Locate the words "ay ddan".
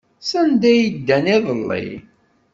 0.73-1.25